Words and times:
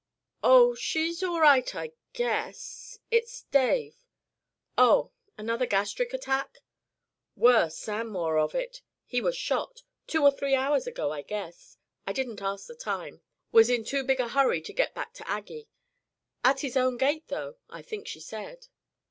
"Oh, 0.41 0.73
she's 0.73 1.21
all 1.21 1.39
right, 1.39 1.75
I 1.75 1.91
guess. 2.13 2.97
It's 3.11 3.43
Dave" 3.51 3.97
"Oh, 4.75 5.11
another 5.37 5.67
gastric 5.67 6.11
attack?" 6.11 6.63
"Worse 7.35 7.87
and 7.87 8.09
more 8.09 8.39
of 8.39 8.55
it. 8.55 8.81
He 9.05 9.21
was 9.21 9.37
shot 9.37 9.83
two 10.07 10.23
or 10.23 10.31
three 10.31 10.55
hours 10.55 10.87
ago, 10.87 11.11
I 11.11 11.21
guess. 11.21 11.77
I 12.07 12.13
didn't 12.13 12.41
ask 12.41 12.65
the 12.65 12.73
time 12.73 13.21
was 13.51 13.69
in 13.69 13.83
too 13.83 14.03
big 14.03 14.19
a 14.19 14.27
hurry 14.29 14.59
to 14.61 14.73
get 14.73 14.95
back 14.95 15.13
to 15.13 15.29
Aggie 15.29 15.69
at 16.43 16.61
his 16.61 16.75
own 16.75 16.97
gate, 16.97 17.27
though, 17.27 17.57
I 17.69 17.83
think 17.83 18.07
she 18.07 18.19
said." 18.21 18.69